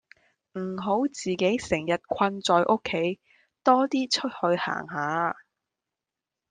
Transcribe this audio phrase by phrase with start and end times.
[0.57, 3.19] 唔好自己成日困在屋企
[3.63, 5.35] 多啲出去行下